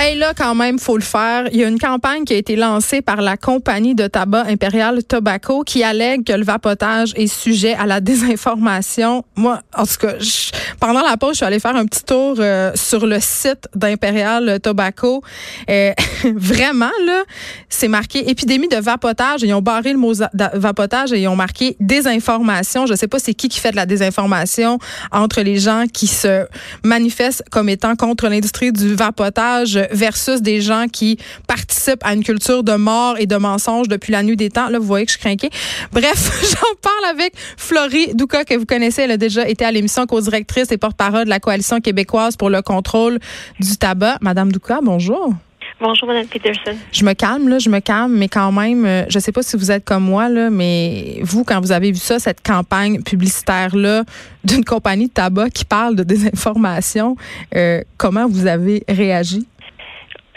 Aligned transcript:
Hey, 0.00 0.16
là, 0.16 0.32
quand 0.32 0.54
même, 0.54 0.78
faut 0.78 0.96
le 0.96 1.02
faire. 1.02 1.48
Il 1.50 1.58
y 1.58 1.64
a 1.64 1.66
une 1.68 1.80
campagne 1.80 2.22
qui 2.24 2.32
a 2.32 2.36
été 2.36 2.54
lancée 2.54 3.02
par 3.02 3.20
la 3.20 3.36
compagnie 3.36 3.96
de 3.96 4.06
tabac 4.06 4.44
Imperial 4.46 5.02
Tobacco 5.02 5.64
qui 5.64 5.82
allègue 5.82 6.22
que 6.24 6.34
le 6.34 6.44
vapotage 6.44 7.12
est 7.16 7.26
sujet 7.26 7.74
à 7.74 7.84
la 7.84 8.00
désinformation. 8.00 9.24
Moi, 9.34 9.60
en 9.76 9.84
tout 9.84 9.96
cas, 10.06 10.14
je- 10.20 10.52
pendant 10.78 11.02
la 11.02 11.16
pause, 11.16 11.30
je 11.32 11.36
suis 11.38 11.44
allée 11.46 11.58
faire 11.58 11.74
un 11.74 11.84
petit 11.84 12.04
tour 12.04 12.36
euh, 12.38 12.70
sur 12.76 13.06
le 13.08 13.18
site 13.18 13.66
d'Imperial 13.74 14.60
Tobacco. 14.62 15.20
Euh, 15.68 15.92
vraiment, 16.36 16.92
là, 17.04 17.24
c'est 17.68 17.88
marqué 17.88 18.30
épidémie 18.30 18.68
de 18.68 18.76
vapotage. 18.76 19.42
Ils 19.42 19.52
ont 19.52 19.62
barré 19.62 19.92
le 19.92 19.98
mot 19.98 20.12
vapotage 20.54 21.12
et 21.12 21.22
ils 21.22 21.26
ont 21.28 21.34
marqué 21.34 21.76
désinformation. 21.80 22.86
Je 22.86 22.94
sais 22.94 23.08
pas 23.08 23.18
c'est 23.18 23.34
qui 23.34 23.48
qui 23.48 23.58
fait 23.58 23.72
de 23.72 23.76
la 23.76 23.86
désinformation 23.86 24.78
entre 25.10 25.40
les 25.40 25.58
gens 25.58 25.86
qui 25.92 26.06
se 26.06 26.46
manifestent 26.84 27.42
comme 27.50 27.68
étant 27.68 27.96
contre 27.96 28.28
l'industrie 28.28 28.70
du 28.70 28.94
vapotage 28.94 29.80
versus 29.90 30.42
des 30.42 30.60
gens 30.60 30.86
qui 30.90 31.18
participent 31.46 32.04
à 32.04 32.14
une 32.14 32.24
culture 32.24 32.62
de 32.62 32.74
mort 32.74 33.16
et 33.18 33.26
de 33.26 33.36
mensonges 33.36 33.88
depuis 33.88 34.12
la 34.12 34.22
nuit 34.22 34.36
des 34.36 34.50
temps. 34.50 34.68
Là, 34.68 34.78
vous 34.78 34.86
voyez 34.86 35.06
que 35.06 35.12
je 35.12 35.18
craquée. 35.18 35.50
Bref, 35.92 36.42
j'en 36.42 36.74
parle 36.80 37.10
avec 37.10 37.32
Florie 37.56 38.14
Douca, 38.14 38.44
que 38.44 38.54
vous 38.54 38.66
connaissez. 38.66 39.02
Elle 39.02 39.12
a 39.12 39.16
déjà 39.16 39.48
été 39.48 39.64
à 39.64 39.72
l'émission 39.72 40.06
co-directrice 40.06 40.70
et 40.72 40.78
porte-parole 40.78 41.24
de 41.24 41.30
la 41.30 41.40
Coalition 41.40 41.80
québécoise 41.80 42.36
pour 42.36 42.50
le 42.50 42.62
contrôle 42.62 43.18
du 43.60 43.76
tabac. 43.76 44.18
Madame 44.20 44.52
Douca, 44.52 44.80
bonjour. 44.82 45.34
Bonjour, 45.80 46.08
Madame 46.08 46.26
Peterson. 46.26 46.76
Je 46.90 47.04
me 47.04 47.12
calme, 47.12 47.48
là, 47.48 47.60
je 47.60 47.70
me 47.70 47.78
calme, 47.78 48.12
mais 48.12 48.26
quand 48.26 48.50
même, 48.50 48.84
euh, 48.84 49.04
je 49.08 49.20
sais 49.20 49.30
pas 49.30 49.42
si 49.42 49.56
vous 49.56 49.70
êtes 49.70 49.84
comme 49.84 50.02
moi, 50.02 50.28
là, 50.28 50.50
mais 50.50 51.20
vous, 51.22 51.44
quand 51.44 51.60
vous 51.60 51.70
avez 51.70 51.92
vu 51.92 51.98
ça, 51.98 52.18
cette 52.18 52.42
campagne 52.42 53.00
publicitaire-là 53.02 54.02
d'une 54.42 54.64
compagnie 54.64 55.06
de 55.06 55.12
tabac 55.12 55.50
qui 55.50 55.64
parle 55.64 55.94
de 55.94 56.02
désinformation, 56.02 57.16
euh, 57.54 57.82
comment 57.96 58.26
vous 58.26 58.46
avez 58.46 58.82
réagi? 58.88 59.46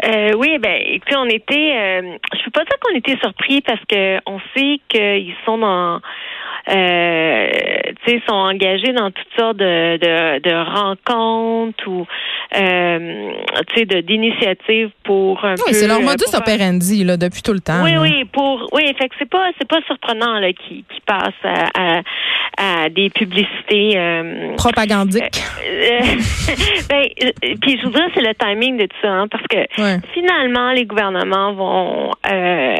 Euh, 0.03 0.33
oui, 0.37 0.57
ben, 0.59 0.81
écoutez, 0.85 1.15
on 1.15 1.27
était, 1.27 1.73
euh, 1.75 2.17
je 2.33 2.43
peux 2.45 2.51
pas 2.51 2.63
dire 2.63 2.77
qu'on 2.81 2.95
était 2.95 3.17
surpris 3.21 3.61
parce 3.61 3.81
que 3.87 4.17
on 4.25 4.39
sait 4.55 4.79
qu'ils 4.89 5.35
sont 5.45 5.59
dans, 5.59 6.01
euh, 6.69 7.47
tu 8.05 8.11
sais, 8.11 8.21
sont 8.27 8.35
engagés 8.35 8.93
dans 8.93 9.11
toutes 9.11 9.33
sortes 9.37 9.57
de, 9.57 9.97
de, 9.97 10.39
de 10.39 10.53
rencontres 10.53 11.87
ou, 11.87 12.07
euh, 12.55 13.31
tu 13.73 13.79
sais, 13.79 14.01
d'initiatives 14.01 14.89
pour 15.03 15.43
un 15.45 15.55
peu. 15.55 15.63
Oui, 15.67 15.73
c'est 15.73 15.87
leur 15.87 15.99
euh, 15.99 16.03
modus 16.03 16.25
operandi, 16.33 17.03
là, 17.03 17.17
depuis 17.17 17.41
tout 17.41 17.53
le 17.53 17.59
temps. 17.59 17.83
Oui, 17.83 17.93
là. 17.93 18.01
oui, 18.01 18.25
pour 18.25 18.69
oui, 18.73 18.83
fait 18.97 19.09
que 19.09 19.15
c'est 19.19 19.29
pas 19.29 19.49
c'est 19.57 19.67
pas 19.67 19.81
surprenant 19.87 20.39
là 20.39 20.51
qui 20.53 20.83
qui 20.93 21.01
passe 21.05 21.33
à, 21.43 21.69
à, 21.77 22.01
à 22.63 22.89
des 22.89 23.09
publicités. 23.09 23.93
Euh, 23.97 24.55
Propagandique. 24.55 25.41
euh, 25.65 25.99
ben, 26.89 27.07
euh, 27.23 27.55
puis 27.59 27.79
je 27.79 27.85
vous 27.85 27.91
dirais 27.91 28.07
c'est 28.13 28.21
le 28.21 28.35
timing 28.35 28.77
de 28.77 28.83
tout 28.85 28.97
ça, 29.01 29.09
hein, 29.09 29.27
parce 29.27 29.43
que 29.47 29.57
Ouais. 29.81 29.97
finalement 30.13 30.71
les 30.71 30.85
gouvernements 30.85 31.53
vont 31.53 32.11
euh, 32.31 32.75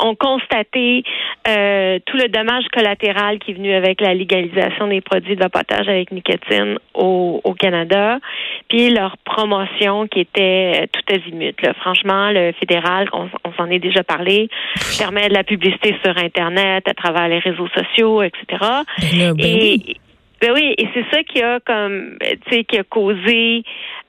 ont 0.00 0.14
constaté 0.16 1.02
tout 1.44 2.16
le 2.16 2.28
dommage 2.28 2.64
collatéral 2.72 3.38
qui 3.38 3.52
est 3.52 3.54
venu 3.54 3.72
avec 3.72 4.00
la 4.00 4.14
légalisation 4.14 4.88
des 4.88 5.00
produits 5.00 5.36
de 5.36 5.40
vapotage 5.40 5.88
avec 5.88 6.10
nicotine 6.10 6.78
au, 6.94 7.40
au 7.44 7.54
Canada, 7.54 8.18
puis 8.68 8.90
leur 8.90 9.16
promotion 9.18 10.08
qui 10.08 10.20
était 10.20 10.88
tout 10.92 11.14
azimut. 11.14 11.54
Là. 11.62 11.72
Franchement, 11.80 12.30
le 12.32 12.52
fédéral, 12.58 13.08
on, 13.12 13.28
on 13.44 13.52
s'en 13.54 13.70
est 13.70 13.78
déjà 13.78 14.02
parlé, 14.02 14.48
permet 14.98 15.28
de 15.28 15.34
la 15.34 15.44
publicité 15.44 15.94
sur 16.04 16.16
Internet, 16.18 16.88
à 16.88 16.94
travers 16.94 17.28
les 17.28 17.38
réseaux 17.38 17.68
sociaux, 17.68 18.22
etc. 18.22 18.55
Ben 18.60 19.34
ben 19.34 19.46
et 19.46 19.96
ben 20.40 20.52
oui, 20.52 20.74
et 20.76 20.86
c'est 20.92 21.04
ça 21.10 21.22
qui 21.22 21.42
a 21.42 21.60
comme 21.60 22.18
tu 22.20 22.50
sais 22.50 22.64
qui 22.64 22.76
a 22.76 22.84
causé 22.84 23.62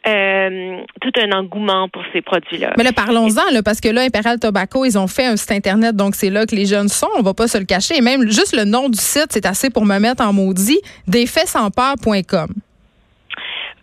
euh, 0.05 0.81
tout 1.01 1.11
un 1.21 1.31
engouement 1.31 1.87
pour 1.89 2.03
ces 2.13 2.21
produits-là. 2.21 2.73
Mais 2.77 2.83
là, 2.83 2.91
parlons-en, 2.91 3.51
là, 3.51 3.63
parce 3.63 3.79
que 3.79 3.87
là, 3.87 4.01
Imperial 4.01 4.39
Tobacco, 4.39 4.83
ils 4.83 4.97
ont 4.97 5.07
fait 5.07 5.25
un 5.25 5.37
site 5.37 5.51
Internet, 5.51 5.95
donc 5.95 6.15
c'est 6.15 6.29
là 6.29 6.45
que 6.45 6.55
les 6.55 6.65
jeunes 6.65 6.89
sont, 6.89 7.09
on 7.17 7.21
va 7.21 7.33
pas 7.33 7.47
se 7.47 7.57
le 7.57 7.65
cacher. 7.65 7.97
Et 7.97 8.01
même 8.01 8.27
juste 8.27 8.55
le 8.55 8.65
nom 8.65 8.89
du 8.89 8.99
site, 8.99 9.27
c'est 9.29 9.45
assez 9.45 9.69
pour 9.69 9.85
me 9.85 9.99
mettre 9.99 10.23
en 10.23 10.33
maudit, 10.33 10.79
défaitsansPeur.com. 11.07 12.53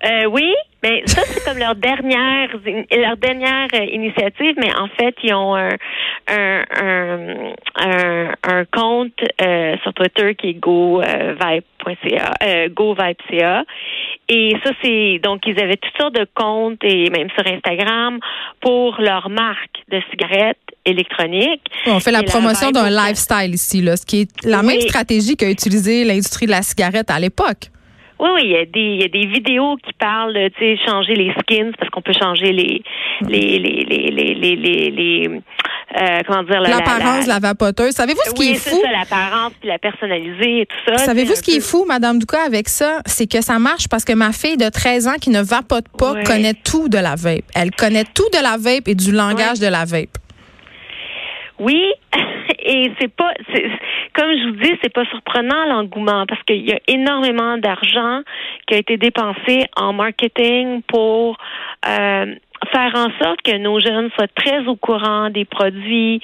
Euh, 0.05 0.27
oui, 0.31 0.53
mais 0.85 1.03
ça 1.07 1.23
c'est 1.27 1.43
comme 1.45 1.59
leur 1.59 1.75
dernière 1.75 2.49
leur 3.05 3.17
dernière 3.17 3.69
euh, 3.75 3.85
initiative, 3.85 4.55
mais 4.59 4.71
en 4.77 4.89
fait 4.99 5.15
ils 5.23 5.35
ont 5.35 5.55
un 5.57 5.71
un 6.29 6.65
un, 6.81 7.37
un, 7.77 8.35
un 8.43 8.65
compte 8.67 9.19
euh, 9.43 9.77
sur 9.83 9.93
Twitter 9.95 10.35
qui 10.35 10.51
est 10.51 10.55
govibe.ca 10.61 12.35
euh, 12.43 12.69
govibe.ca 12.69 13.65
et 14.29 14.57
ça 14.63 14.71
c'est 14.83 15.21
donc 15.23 15.43
ils 15.47 15.59
avaient 15.61 15.77
toutes 15.77 15.97
sortes 16.01 16.15
de 16.15 16.27
comptes 16.35 16.83
et 16.85 17.11
même 17.11 17.29
sur 17.37 17.47
Instagram 17.47 18.19
pour 18.61 19.01
leur 19.01 19.29
marque 19.31 19.79
de 19.91 20.01
cigarettes 20.11 20.59
électroniques. 20.87 21.63
On 21.87 22.01
fait 22.01 22.11
la 22.11 22.21
Et 22.21 22.25
promotion 22.25 22.71
d'un 22.71 22.91
lifestyle 22.91 23.55
ici, 23.55 23.81
là, 23.81 23.97
ce 23.97 24.05
qui 24.05 24.23
est 24.23 24.47
la 24.47 24.61
Oui. 24.61 24.67
même 24.67 24.81
stratégie 24.83 25.37
qu'a 25.37 25.49
utilisé 25.51 26.05
l'industrie 26.05 26.47
de 26.47 26.51
la 26.51 26.63
cigarette 26.63 27.11
à 27.11 27.19
l'époque. 27.19 27.71
Oui, 28.33 28.41
il 28.45 28.51
y 28.53 28.57
a 28.57 28.65
des, 28.65 28.81
il 28.81 29.03
y 29.03 29.05
a 29.05 29.09
des 29.09 29.27
vidéos 29.27 29.77
qui 29.77 29.93
parlent, 29.93 30.35
tu 30.57 30.77
sais, 30.77 30.79
changer 30.87 31.15
les 31.15 31.33
skins 31.41 31.73
parce 31.79 31.91
qu'on 31.91 32.01
peut 32.01 32.15
changer 32.19 32.53
les, 32.53 32.83
les, 33.29 33.59
les, 33.59 33.85
les, 33.85 34.91
les, 34.91 35.29
euh, 35.29 36.21
comment 36.27 36.43
dire, 36.43 36.61
l'apparence, 36.61 37.27
la, 37.27 37.35
la, 37.35 37.35
la, 37.35 37.39
vapoteuse. 37.41 37.93
Savez-vous 37.93 38.21
ce 38.25 38.33
qui 38.33 38.49
est, 38.49 38.53
est 38.53 38.71
fou? 38.71 38.81
l'apparence, 38.91 39.53
puis 39.61 39.69
la 39.69 39.79
personnaliser 39.79 40.63
et 40.63 40.67
tout 40.67 40.77
ça. 40.87 40.99
Savez-vous 40.99 41.35
ce 41.35 41.43
qui 41.43 41.57
est 41.57 41.61
fou, 41.61 41.85
Madame 41.87 42.19
Duca, 42.19 42.39
avec 42.47 42.69
ça? 42.69 43.01
C'est 43.05 43.31
que 43.31 43.43
ça 43.43 43.59
marche 43.59 43.89
parce 43.89 44.05
que 44.05 44.15
ma 44.15 44.33
fille 44.33 44.57
de 44.57 44.71
13 44.71 45.07
ans 45.07 45.17
qui 45.21 45.29
ne 45.29 45.43
vapote 45.43 45.87
pas 45.99 46.23
connaît 46.25 46.55
tout 46.55 46.89
de 46.89 46.99
la 46.99 47.17
vape. 47.17 47.45
Elle 47.55 47.73
connaît 47.73 48.05
tout 48.05 48.29
de 48.33 48.43
la 48.43 48.57
vape 48.57 48.89
et 48.89 48.95
du 48.95 49.13
langage 49.13 49.61
de 49.61 49.67
la 49.67 49.85
vape. 49.85 50.17
Oui, 51.59 51.93
et 52.65 52.91
c'est 52.99 53.15
pas, 53.15 53.33
c'est- 53.53 53.71
comme 54.15 54.31
je 54.33 54.45
vous 54.49 54.57
dis, 54.57 54.73
c'est 54.83 54.93
pas 54.93 55.05
surprenant 55.07 55.65
l'engouement 55.67 56.25
parce 56.27 56.43
qu'il 56.45 56.63
y 56.69 56.73
a 56.73 56.79
énormément 56.89 57.59
d'argent 57.59 58.23
qui 58.67 58.75
a 58.75 58.79
été 58.79 58.97
dépensé 58.97 59.65
en 59.77 59.93
marketing 59.93 60.83
pour 60.83 61.37
euh, 61.87 62.35
faire 62.73 62.93
en 62.95 63.11
sorte 63.23 63.43
que 63.43 63.57
nos 63.59 63.79
jeunes 63.81 64.11
soient 64.17 64.29
très 64.29 64.67
au 64.67 64.77
courant 64.77 65.29
des 65.29 65.45
produits 65.45 66.21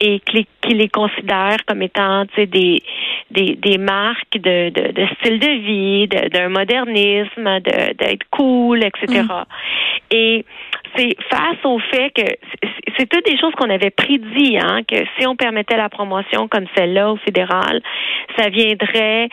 et 0.00 0.18
qu'ils 0.20 0.76
les 0.76 0.88
considèrent 0.88 1.64
comme 1.66 1.82
étant 1.82 2.24
des, 2.36 2.82
des, 3.30 3.54
des 3.54 3.78
marques 3.78 4.34
de, 4.38 4.70
de, 4.70 4.92
de 4.92 5.06
style 5.20 5.38
de 5.38 5.50
vie, 5.68 6.08
de- 6.08 6.28
d'un 6.30 6.48
modernisme, 6.48 7.60
de- 7.60 7.92
d'être 7.94 8.24
cool, 8.30 8.82
etc. 8.82 9.06
Et 10.10 10.44
c'est 10.96 11.16
face 11.30 11.64
au 11.64 11.78
fait 11.78 12.10
que 12.10 12.22
c'est- 12.96 13.06
toutes 13.08 13.26
des 13.26 13.38
choses 13.38 13.52
qu'on 13.54 13.70
avait 13.70 13.90
prédit, 13.90 14.58
hein, 14.58 14.80
que 14.86 14.96
si 15.18 15.26
on 15.26 15.36
permettait 15.36 15.76
la 15.76 15.88
promotion 15.88 16.48
comme 16.48 16.66
celle-là 16.76 17.12
au 17.12 17.16
fédéral, 17.16 17.80
ça 18.38 18.48
viendrait 18.48 19.28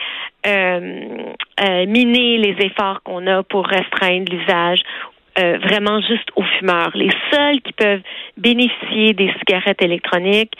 euh, 0.46 1.24
euh, 1.64 1.86
miner 1.86 2.38
les 2.38 2.56
efforts 2.66 3.02
qu'on 3.04 3.26
a 3.28 3.42
pour 3.44 3.66
restreindre 3.66 4.32
l'usage 4.32 4.80
euh, 5.38 5.56
vraiment 5.62 6.00
juste 6.02 6.28
aux 6.36 6.42
fumeurs. 6.58 6.90
Les 6.94 7.08
seuls 7.32 7.60
qui 7.62 7.72
peuvent 7.72 8.02
bénéficier 8.36 9.14
des 9.14 9.32
cigarettes 9.38 9.80
électroniques, 9.80 10.52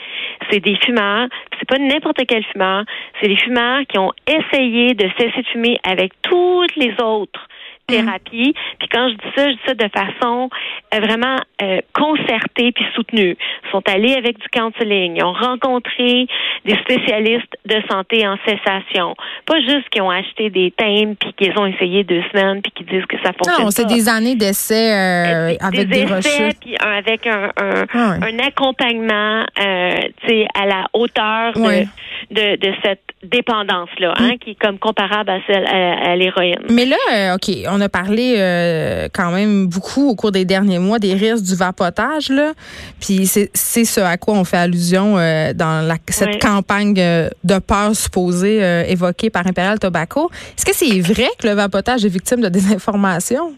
c'est 0.49 0.61
des 0.61 0.75
fumeurs. 0.83 1.27
C'est 1.59 1.67
pas 1.67 1.77
n'importe 1.77 2.25
quel 2.27 2.43
fumeur. 2.45 2.83
C'est 3.21 3.27
des 3.27 3.35
fumeurs 3.35 3.81
qui 3.87 3.99
ont 3.99 4.11
essayé 4.25 4.95
de 4.95 5.07
cesser 5.19 5.41
de 5.43 5.47
fumer 5.47 5.77
avec 5.83 6.13
toutes 6.23 6.75
les 6.75 6.93
autres 7.03 7.47
thérapie. 7.87 8.53
Puis 8.79 8.87
quand 8.91 9.09
je 9.09 9.13
dis 9.15 9.31
ça, 9.35 9.49
je 9.49 9.53
dis 9.55 9.59
ça 9.67 9.73
de 9.73 9.89
façon 9.89 10.49
euh, 10.93 10.99
vraiment 10.99 11.37
euh, 11.61 11.79
concertée 11.93 12.71
puis 12.71 12.85
soutenue. 12.95 13.35
Ils 13.65 13.71
sont 13.71 13.81
allés 13.87 14.13
avec 14.15 14.37
du 14.39 14.47
counseling. 14.49 15.17
Ils 15.17 15.23
ont 15.23 15.33
rencontré 15.33 16.27
des 16.65 16.75
spécialistes 16.77 17.53
de 17.65 17.75
santé 17.89 18.27
en 18.27 18.37
cessation. 18.45 19.15
Pas 19.45 19.59
juste 19.61 19.89
qu'ils 19.89 20.01
ont 20.01 20.09
acheté 20.09 20.49
des 20.49 20.71
thèmes 20.71 21.15
puis 21.15 21.33
qu'ils 21.33 21.57
ont 21.59 21.65
essayé 21.65 22.03
deux 22.03 22.23
semaines 22.31 22.61
puis 22.61 22.71
qu'ils 22.71 22.85
disent 22.87 23.05
que 23.05 23.17
ça 23.23 23.31
fonctionne 23.33 23.65
Non, 23.65 23.71
c'est 23.71 23.87
des 23.87 24.07
années 24.09 24.35
d'essais 24.35 24.91
euh, 24.93 25.55
avec 25.59 25.87
des, 25.89 26.03
essais, 26.03 26.15
recherches. 26.15 26.53
puis 26.61 26.75
un- 26.79 26.91
avec 26.97 27.27
un, 27.27 27.51
un, 27.57 27.83
Ah 27.93 28.15
un 28.21 28.39
accompagnement 28.39 29.43
euh, 29.59 29.95
tu 30.21 30.27
sais, 30.27 30.47
à 30.59 30.65
la 30.65 30.85
hauteur 30.93 31.53
de, 31.53 32.55
de 32.55 32.73
cette 32.83 33.01
dépendance-là, 33.23 34.13
hein, 34.17 34.31
qui 34.39 34.51
est 34.51 34.59
comme 34.59 34.77
comparable 34.79 35.29
à 35.29 35.39
celle 35.47 35.65
à, 35.65 36.11
à 36.11 36.15
l'héroïne. 36.15 36.59
Mais 36.69 36.85
là, 36.85 36.97
euh, 37.13 37.35
OK, 37.35 37.49
on 37.69 37.79
a 37.81 37.89
parlé 37.89 38.35
euh, 38.37 39.07
quand 39.13 39.31
même 39.31 39.67
beaucoup 39.67 40.09
au 40.09 40.15
cours 40.15 40.31
des 40.31 40.45
derniers 40.45 40.79
mois 40.79 40.99
des 40.99 41.13
risques 41.13 41.43
du 41.43 41.55
vapotage, 41.55 42.29
là. 42.29 42.53
Puis 42.99 43.25
c'est 43.27 43.85
ce 43.85 44.01
à 44.01 44.17
quoi 44.17 44.35
on 44.35 44.43
fait 44.43 44.57
allusion 44.57 45.17
euh, 45.17 45.53
dans 45.53 45.85
la, 45.85 45.95
cette 46.07 46.41
campagne 46.41 46.95
euh, 46.97 47.29
de 47.43 47.59
peur 47.59 47.95
supposée 47.95 48.63
euh, 48.63 48.83
évoquée 48.83 49.29
par 49.29 49.47
Imperial 49.47 49.79
Tobacco. 49.79 50.29
Est-ce 50.57 50.65
que 50.65 50.75
c'est 50.75 50.99
vrai 50.99 51.29
que 51.39 51.47
le 51.47 51.53
vapotage 51.53 52.05
est 52.05 52.09
victime 52.09 52.41
de 52.41 52.49
désinformation? 52.49 53.53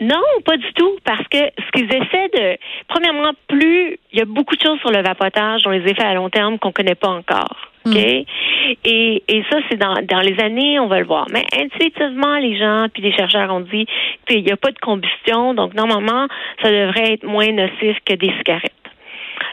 Non, 0.00 0.22
pas 0.44 0.56
du 0.56 0.72
tout, 0.74 0.98
parce 1.04 1.26
que 1.28 1.38
ce 1.38 1.70
qu'ils 1.72 1.86
essaient 1.86 2.28
de, 2.34 2.58
premièrement, 2.88 3.32
plus 3.48 3.96
il 4.12 4.18
y 4.18 4.22
a 4.22 4.24
beaucoup 4.24 4.56
de 4.56 4.60
choses 4.60 4.78
sur 4.80 4.90
le 4.90 5.02
vapotage 5.02 5.62
dont 5.62 5.70
les 5.70 5.88
effets 5.88 6.02
à 6.02 6.14
long 6.14 6.30
terme 6.30 6.58
qu'on 6.58 6.72
connaît 6.72 6.96
pas 6.96 7.08
encore. 7.08 7.70
OK? 7.86 7.96
Et, 7.96 9.22
et 9.28 9.44
ça, 9.50 9.58
c'est 9.68 9.76
dans, 9.76 9.94
dans 10.08 10.20
les 10.20 10.40
années, 10.40 10.80
on 10.80 10.86
va 10.86 11.00
le 11.00 11.06
voir. 11.06 11.26
Mais 11.30 11.44
intuitivement, 11.54 12.38
les 12.38 12.56
gens 12.58 12.86
puis 12.92 13.02
les 13.02 13.12
chercheurs 13.12 13.52
ont 13.52 13.60
dit 13.60 13.86
qu'il 14.26 14.42
n'y 14.42 14.52
a 14.52 14.56
pas 14.56 14.70
de 14.70 14.78
combustion, 14.78 15.54
donc 15.54 15.74
normalement, 15.74 16.26
ça 16.62 16.70
devrait 16.70 17.12
être 17.12 17.24
moins 17.24 17.52
nocif 17.52 17.98
que 18.06 18.14
des 18.14 18.32
cigarettes. 18.38 18.72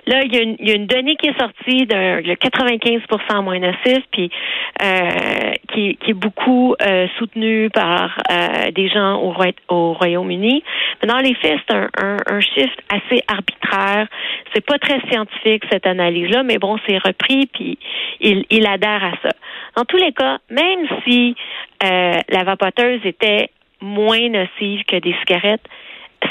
Là, 0.07 0.23
il 0.23 0.33
y, 0.33 0.37
a 0.37 0.41
une, 0.41 0.55
y 0.59 0.71
a 0.71 0.75
une 0.75 0.87
donnée 0.87 1.15
qui 1.15 1.27
est 1.27 1.39
sortie 1.39 1.85
le 1.85 2.33
95% 2.33 3.43
moins 3.43 3.59
nocif, 3.59 4.03
puis 4.11 4.31
euh, 4.81 5.51
qui, 5.73 5.95
qui 5.97 6.11
est 6.11 6.15
beaucoup 6.15 6.75
euh, 6.81 7.07
soutenue 7.19 7.69
par 7.69 8.17
euh, 8.31 8.71
des 8.71 8.89
gens 8.89 9.21
au, 9.21 9.93
Royaume-Uni. 9.93 10.63
Mais 11.01 11.07
dans 11.07 11.19
les 11.19 11.35
faits, 11.35 11.59
c'est 11.67 11.75
un, 11.75 11.87
un, 12.01 12.17
un 12.25 12.39
chiffre 12.39 12.75
assez 12.89 13.23
arbitraire. 13.27 14.07
C'est 14.53 14.65
pas 14.65 14.79
très 14.79 14.99
scientifique 15.09 15.63
cette 15.71 15.85
analyse-là, 15.85 16.43
mais 16.43 16.57
bon, 16.57 16.77
c'est 16.87 16.97
repris, 16.97 17.47
puis 17.53 17.77
il, 18.19 18.45
il 18.49 18.65
adhère 18.65 19.03
à 19.03 19.11
ça. 19.21 19.29
Dans 19.75 19.85
tous 19.85 19.97
les 19.97 20.11
cas, 20.11 20.39
même 20.49 20.87
si 21.05 21.35
euh, 21.83 22.19
la 22.29 22.43
vapoteuse 22.43 23.01
était 23.05 23.49
moins 23.81 24.29
nocive 24.29 24.83
que 24.85 24.97
des 24.97 25.15
cigarettes, 25.19 25.65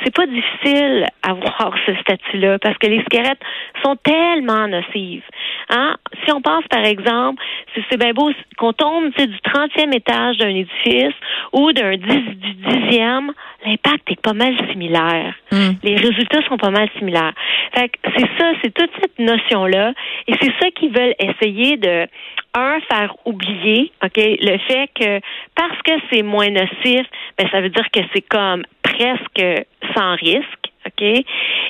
c'est 0.05 0.15
pas 0.15 0.27
difficile 0.27 1.07
à 1.23 1.33
voir 1.35 1.75
ce 1.87 1.95
statut-là 1.97 2.59
parce 2.59 2.79
que 2.79 2.87
les 2.87 3.03
cigarettes 3.11 3.41
sont 3.83 3.97
tellement 3.97 4.69
nocives. 4.69 5.25
Hein? 5.69 5.97
Si 6.25 6.33
on 6.33 6.41
pense, 6.41 6.67
par 6.69 6.85
exemple, 6.85 7.43
si 7.75 7.83
c'est 7.91 7.99
bien 7.99 8.13
beau 8.13 8.31
qu'on 8.59 8.73
tombe 8.73 9.13
tu 9.13 9.21
sais, 9.21 9.27
du 9.27 9.37
30e 9.37 9.95
étage 9.95 10.39
d'un 10.39 10.49
édifice 10.49 11.15
ou 11.53 11.73
d'un 11.73 11.97
10, 11.97 12.07
du 12.07 12.55
10e, 12.55 13.31
l'impact 13.65 14.11
est 14.11 14.21
pas 14.21 14.33
mal 14.33 14.55
similaire. 14.71 15.35
Mm. 15.53 15.71
Les 15.83 15.97
résultats 15.97 16.43
sont 16.49 16.57
pas 16.57 16.71
mal 16.71 16.89
similaires. 16.99 17.33
Fait 17.75 17.89
que 17.89 17.99
c'est 18.17 18.29
ça, 18.39 18.53
c'est 18.63 18.73
toute 18.73 18.91
cette 19.01 19.19
notion-là 19.19 19.93
et 20.27 20.35
c'est 20.41 20.53
ça 20.61 20.71
qu'ils 20.71 20.93
veulent 20.93 21.15
essayer 21.19 21.77
de 21.77 22.07
un, 22.55 22.81
faire 22.91 23.15
oublier, 23.25 23.93
OK, 24.05 24.17
le 24.17 24.59
fait 24.69 24.89
que 24.95 25.21
parce 25.55 25.81
que 25.85 25.93
c'est 26.11 26.23
moins 26.23 26.49
nocif, 26.51 27.07
ben 27.39 27.49
ça 27.51 27.61
veut 27.61 27.71
dire 27.71 27.87
que 27.93 28.01
c'est 28.13 28.23
comme 28.23 28.63
presque 28.83 29.67
sans 29.95 30.15
risque. 30.17 30.47
OK? 30.87 31.03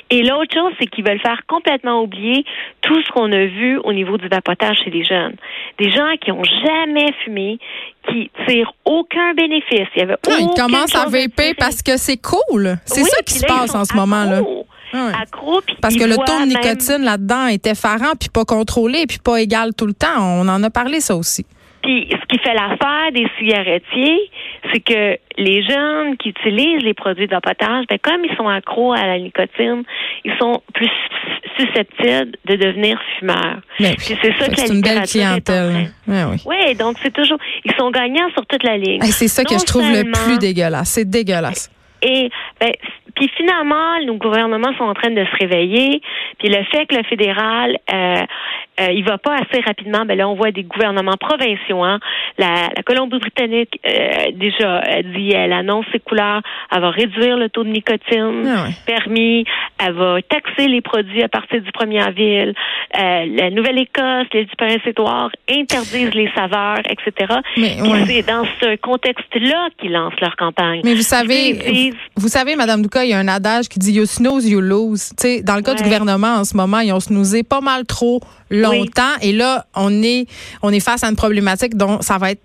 Et 0.09 0.23
l'autre 0.23 0.53
chose, 0.53 0.71
c'est 0.79 0.87
qu'ils 0.87 1.03
veulent 1.05 1.19
faire 1.19 1.41
complètement 1.47 2.01
oublier 2.01 2.45
tout 2.81 3.01
ce 3.01 3.11
qu'on 3.11 3.31
a 3.31 3.45
vu 3.45 3.77
au 3.83 3.91
niveau 3.91 4.17
du 4.17 4.27
vapotage 4.29 4.77
chez 4.83 4.89
les 4.89 5.03
jeunes. 5.03 5.35
Des 5.77 5.91
gens 5.91 6.15
qui 6.21 6.31
ont 6.31 6.43
jamais 6.43 7.11
fumé, 7.23 7.59
qui 8.09 8.31
tirent 8.47 8.71
aucun 8.85 9.33
bénéfice. 9.33 9.87
Il 9.95 9.99
y 9.99 10.01
avait 10.03 10.15
Non, 10.29 10.35
ils 10.39 10.59
commencent 10.61 10.95
à 10.95 11.09
vaper 11.09 11.53
parce 11.57 11.81
que 11.83 11.97
c'est 11.97 12.21
cool. 12.21 12.77
C'est 12.85 13.01
Oui, 13.01 13.07
ça 13.09 13.21
qui 13.23 13.33
se 13.33 13.45
là, 13.45 13.53
passe 13.59 13.75
en 13.75 13.83
ce 13.83 13.93
moment-là. 13.95 14.41
Puis 14.91 15.75
Parce 15.81 15.95
que 15.95 16.03
le 16.03 16.15
taux 16.15 16.23
de 16.25 16.39
même- 16.39 16.49
nicotine 16.49 17.03
là-dedans 17.03 17.47
est 17.47 17.65
effarant, 17.67 18.13
puis 18.19 18.29
pas 18.29 18.45
contrôlé, 18.45 19.05
puis 19.07 19.19
pas 19.23 19.39
égal 19.41 19.71
tout 19.77 19.85
le 19.87 19.93
temps. 19.93 20.19
On 20.19 20.47
en 20.47 20.61
a 20.63 20.69
parlé, 20.69 20.99
ça 20.99 21.15
aussi. 21.15 21.45
Puis 21.83 22.07
ce 22.11 22.25
qui 22.27 22.37
fait 22.43 22.53
l'affaire 22.53 23.11
des 23.11 23.25
cigarettiers, 23.39 24.19
c'est 24.71 24.81
que 24.81 25.17
les 25.37 25.63
jeunes 25.63 26.15
qui 26.17 26.29
utilisent 26.29 26.83
les 26.83 26.93
produits 26.93 27.25
de 27.25 27.31
vapotage, 27.31 27.85
ben 27.89 27.97
comme 28.03 28.23
ils 28.23 28.35
sont 28.37 28.47
accros 28.47 28.93
à 28.93 29.07
la 29.07 29.17
nicotine, 29.17 29.81
ils 30.23 30.33
sont 30.39 30.61
plus 30.75 30.89
susceptibles 31.57 32.37
de 32.45 32.55
devenir 32.55 32.99
fumeurs. 33.17 33.61
Mais 33.79 33.95
Puis 33.95 34.15
c'est 34.21 34.33
ça 34.37 34.47
que 34.47 34.61
la 34.61 34.67
une 34.73 34.81
belle 34.81 35.01
clientèle. 35.07 35.89
train- 36.05 36.27
Ouais, 36.27 36.37
oui. 36.45 36.75
Donc 36.75 36.97
c'est 37.01 37.11
toujours 37.13 37.39
ils 37.65 37.73
sont 37.79 37.89
gagnants 37.91 38.29
sur 38.33 38.45
toute 38.45 38.63
la 38.63 38.77
ligne. 38.77 39.01
C'est 39.03 39.27
ça 39.27 39.43
que 39.43 39.53
Non 39.53 39.59
je 39.59 39.65
trouve 39.65 39.91
le 39.91 40.03
plus 40.11 40.37
dégueulasse. 40.37 40.89
C'est 40.89 41.09
dégueulasse. 41.09 41.71
Et 42.03 42.29
ben, 42.59 42.71
puis 43.21 43.29
finalement, 43.37 43.99
nos 44.03 44.15
gouvernements 44.15 44.75
sont 44.79 44.85
en 44.85 44.95
train 44.95 45.11
de 45.11 45.23
se 45.23 45.35
réveiller. 45.39 46.01
Puis 46.39 46.49
le 46.49 46.63
fait 46.71 46.87
que 46.87 46.95
le 46.95 47.03
fédéral, 47.03 47.77
euh, 47.93 48.15
euh, 48.79 48.87
il 48.91 49.03
va 49.03 49.17
pas 49.17 49.35
assez 49.35 49.61
rapidement, 49.65 50.05
ben 50.05 50.17
là 50.17 50.27
on 50.29 50.35
voit 50.35 50.51
des 50.51 50.63
gouvernements 50.63 51.17
provinciaux. 51.19 51.83
Hein. 51.83 51.99
La, 52.37 52.69
la 52.75 52.83
Colombie-Britannique 52.83 53.79
euh, 53.85 54.31
déjà 54.33 54.81
dit, 55.15 55.31
elle 55.33 55.53
annonce 55.53 55.85
ses 55.91 55.99
couleurs, 55.99 56.41
elle 56.71 56.81
va 56.81 56.89
réduire 56.89 57.37
le 57.37 57.49
taux 57.49 57.63
de 57.63 57.69
nicotine 57.69 58.43
Ah 58.47 58.63
ouais. 58.63 58.73
permis, 58.85 59.45
elle 59.77 59.93
va 59.93 60.17
taxer 60.21 60.67
les 60.67 60.81
produits 60.81 61.21
à 61.23 61.27
partir 61.29 61.61
du 61.61 61.69
1er 61.71 62.01
avril. 62.07 62.53
Euh, 62.97 63.25
la 63.37 63.49
Nouvelle-Écosse, 63.49 64.27
les 64.33 64.45
du 64.45 64.55
Prince-Édouard 64.57 65.29
interdisent 65.49 66.13
les 66.13 66.29
saveurs, 66.35 66.79
etc. 66.89 67.33
Mais, 67.57 67.81
ouais. 67.81 68.05
c'est 68.05 68.23
dans 68.27 68.45
ce 68.61 68.75
contexte-là 68.77 69.69
qu'ils 69.79 69.91
lancent 69.91 70.19
leur 70.21 70.35
campagne. 70.35 70.81
Mais 70.83 70.93
vous 70.95 71.01
savez, 71.01 71.53
disent- 71.53 71.93
vous 72.15 72.27
savez, 72.27 72.55
Madame 72.55 72.81
Douka, 72.81 73.03
il 73.03 73.09
y 73.11 73.13
a 73.13 73.17
un 73.19 73.27
adage 73.27 73.67
qui 73.69 73.79
dit 73.79 73.93
you 73.93 74.05
snooze, 74.05 74.49
you 74.49 74.59
lose. 74.61 75.11
Dans 75.43 75.55
le 75.55 75.61
cas 75.61 75.73
du 75.75 75.83
gouvernement 75.83 76.35
en 76.35 76.43
ce 76.43 76.55
moment, 76.55 76.79
ils 76.79 76.91
ont 76.93 76.99
snoozé 76.99 77.43
pas 77.43 77.61
mal 77.61 77.85
trop 77.85 78.19
longtemps. 78.61 79.15
Et 79.21 79.31
là, 79.31 79.65
on 79.75 80.03
est, 80.03 80.25
on 80.61 80.71
est 80.71 80.79
face 80.83 81.03
à 81.03 81.07
une 81.09 81.15
problématique 81.15 81.75
dont 81.75 82.01
ça 82.01 82.17
va 82.17 82.31
être, 82.31 82.41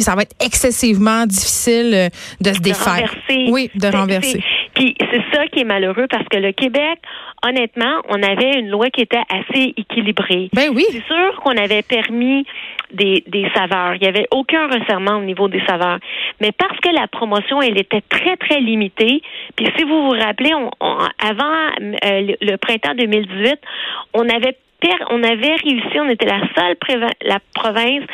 ça 0.00 0.14
va 0.14 0.22
être 0.22 0.36
excessivement 0.44 1.26
difficile 1.26 1.92
euh, 1.94 2.08
de 2.40 2.52
se 2.52 2.58
de 2.58 2.62
défaire. 2.64 2.94
renverser. 2.94 3.46
Oui, 3.50 3.70
de 3.74 3.86
renverser. 3.88 4.40
Puis 4.74 4.94
c'est 4.98 5.22
ça 5.34 5.46
qui 5.48 5.60
est 5.60 5.64
malheureux 5.64 6.06
parce 6.08 6.26
que 6.30 6.38
le 6.38 6.52
Québec, 6.52 6.98
honnêtement, 7.42 8.00
on 8.08 8.22
avait 8.22 8.58
une 8.60 8.68
loi 8.68 8.88
qui 8.90 9.00
était 9.02 9.20
assez 9.28 9.74
équilibrée. 9.76 10.48
Ben 10.52 10.70
oui. 10.74 10.84
C'est 10.90 11.04
sûr 11.06 11.40
qu'on 11.42 11.56
avait 11.56 11.82
permis 11.82 12.44
des, 12.92 13.24
des 13.26 13.46
saveurs. 13.54 13.94
Il 13.96 14.00
n'y 14.02 14.08
avait 14.08 14.26
aucun 14.30 14.68
resserrement 14.68 15.16
au 15.18 15.22
niveau 15.24 15.48
des 15.48 15.60
saveurs. 15.66 15.98
Mais 16.40 16.52
parce 16.52 16.78
que 16.80 16.88
la 16.94 17.08
promotion, 17.08 17.60
elle 17.60 17.78
était 17.78 18.02
très, 18.08 18.36
très 18.36 18.60
limitée, 18.60 19.22
puis 19.56 19.66
si 19.76 19.84
vous 19.84 20.02
vous 20.04 20.10
rappelez, 20.10 20.54
on, 20.54 20.70
on- 20.80 20.98
avant 21.18 21.52
euh, 21.80 22.20
le, 22.20 22.36
le 22.40 22.56
printemps 22.56 22.94
2018, 22.96 23.56
on 24.14 24.28
avait 24.28 24.56
on 25.10 25.22
avait 25.22 25.54
réussi, 25.56 26.00
on 26.00 26.08
était 26.08 26.26
la 26.26 26.40
seule 26.56 26.76
la 27.22 27.38
province 27.54 28.04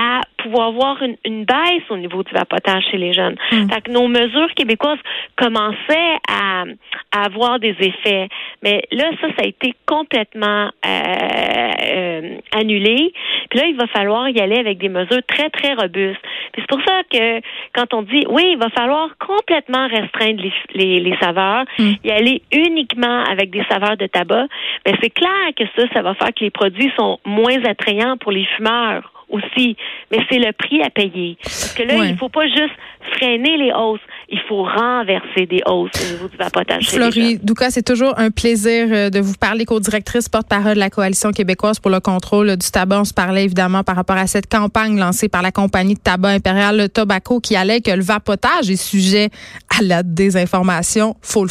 à 0.00 0.22
pouvoir 0.38 0.72
voir 0.72 1.02
une, 1.02 1.16
une 1.26 1.44
baisse 1.44 1.84
au 1.90 1.96
niveau 1.98 2.22
du 2.22 2.32
vapotage 2.32 2.84
chez 2.90 2.96
les 2.96 3.12
jeunes. 3.12 3.36
Fait 3.50 3.82
que 3.82 3.90
nos 3.90 4.08
mesures 4.08 4.52
québécoises 4.54 4.98
commençaient 5.36 6.16
à, 6.26 6.64
à 7.12 7.26
avoir 7.26 7.58
des 7.58 7.76
effets. 7.78 8.28
Mais 8.62 8.82
là, 8.90 9.10
ça, 9.20 9.28
ça 9.36 9.44
a 9.44 9.46
été 9.46 9.74
complètement 9.86 10.70
euh, 10.86 11.70
euh, 11.92 12.38
annulé. 12.52 13.12
Puis 13.50 13.58
là, 13.58 13.66
il 13.66 13.76
va 13.76 13.86
falloir 13.88 14.30
y 14.30 14.40
aller 14.40 14.58
avec 14.58 14.78
des 14.78 14.88
mesures 14.88 15.22
très, 15.26 15.50
très 15.50 15.74
robustes. 15.74 16.22
Puis 16.52 16.62
c'est 16.62 16.68
pour 16.68 16.80
ça 16.86 17.02
que 17.12 17.40
quand 17.74 17.92
on 17.92 18.02
dit, 18.02 18.24
oui, 18.30 18.52
il 18.52 18.58
va 18.58 18.70
falloir 18.70 19.10
complètement 19.18 19.86
restreindre 19.88 20.42
les, 20.42 20.52
les, 20.72 21.00
les 21.00 21.16
saveurs, 21.18 21.64
y 21.78 22.10
aller 22.10 22.42
uniquement 22.52 23.24
avec 23.24 23.50
des 23.50 23.64
saveurs 23.70 23.98
de 23.98 24.06
tabac, 24.06 24.46
ben 24.86 24.96
c'est 25.02 25.10
clair 25.10 25.50
que 25.56 25.64
ça, 25.76 25.86
ça 25.92 26.02
va 26.02 26.14
faire 26.14 26.32
que 26.34 26.44
les 26.44 26.50
produits 26.50 26.90
sont 26.98 27.18
moins 27.26 27.62
attrayants 27.64 28.16
pour 28.16 28.32
les 28.32 28.46
fumeurs 28.56 29.19
aussi, 29.30 29.76
mais 30.10 30.18
c'est 30.30 30.38
le 30.38 30.52
prix 30.52 30.82
à 30.82 30.90
payer. 30.90 31.36
Parce 31.42 31.72
que 31.74 31.82
là, 31.82 31.96
Ouais. 31.98 32.10
il 32.10 32.16
faut 32.16 32.28
pas 32.28 32.46
juste 32.46 32.74
freiner 33.16 33.56
les 33.56 33.72
hausses, 33.72 34.00
il 34.28 34.40
faut 34.48 34.62
renverser 34.62 35.46
des 35.46 35.60
hausses 35.66 35.90
au 36.00 36.12
niveau 36.12 36.28
du 36.28 36.36
vapotage. 36.36 36.88
Florie 36.90 37.38
Douka, 37.42 37.70
c'est 37.70 37.82
toujours 37.86 38.14
un 38.18 38.30
plaisir 38.30 38.86
euh, 38.90 39.10
de 39.10 39.20
vous 39.20 39.34
parler, 39.34 39.64
co-directrice 39.64 40.28
porte-parole 40.28 40.74
de 40.74 40.78
la 40.80 40.90
Coalition 40.90 41.30
québécoise 41.32 41.78
pour 41.80 41.90
le 41.90 42.00
contrôle 42.00 42.56
du 42.56 42.70
tabac. 42.70 43.00
On 43.00 43.04
se 43.04 43.14
parlait 43.14 43.44
évidemment 43.44 43.82
par 43.82 43.96
rapport 43.96 44.16
à 44.16 44.26
cette 44.26 44.48
campagne 44.50 44.98
lancée 44.98 45.28
par 45.28 45.42
la 45.42 45.50
compagnie 45.52 45.94
de 45.94 46.00
tabac 46.00 46.28
impérial, 46.30 46.76
le 46.76 46.88
Tobacco, 46.88 47.40
qui 47.40 47.56
allait 47.56 47.80
que 47.80 47.90
le 47.90 48.02
vapotage 48.02 48.68
est 48.70 48.76
sujet 48.76 49.30
à 49.78 49.82
la 49.82 50.02
désinformation. 50.02 51.16
Faut 51.22 51.44
le 51.44 51.46
faire. 51.46 51.48